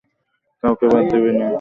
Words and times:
কাউকে 0.63 0.85
বাদ 0.91 1.03
দিবি 1.11 1.31
না। 1.39 1.47